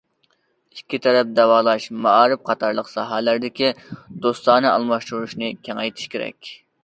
[0.75, 3.69] ئىككى تەرەپ داۋالاش، مائارىپ قاتارلىق ساھەلەردىكى
[4.25, 6.53] دوستانە ئالماشتۇرۇشنى كېڭەيتىشى كېرەك.